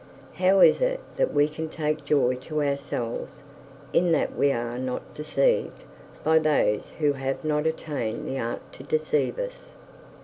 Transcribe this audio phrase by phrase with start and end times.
[0.33, 3.43] How is it that we can take joy to ourselves
[3.93, 5.83] in that we are not deceived
[6.23, 9.73] by those who have not attained the art to deceive us?